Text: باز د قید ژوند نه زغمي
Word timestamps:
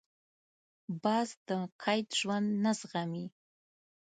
باز 1.03 1.29
د 1.47 1.49
قید 1.83 2.07
ژوند 2.19 2.47
نه 2.63 2.71
زغمي 2.79 3.25